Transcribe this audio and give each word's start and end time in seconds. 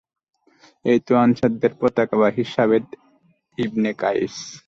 এই 0.85 0.99
তো 1.07 1.13
আনসারদের 1.15 1.71
পতাকাবাহী 1.79 2.43
সাবেত 2.53 2.85
ইবনে 3.57 3.91
কাইস। 3.93 4.35